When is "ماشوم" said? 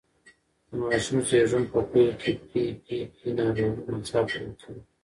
0.81-1.19